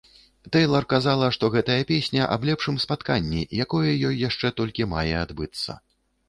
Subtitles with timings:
[0.55, 5.79] Тэйлар казала, што гэтая песня аб лепшым спатканні, якое ёй яшчэ толькі мае адбыцца.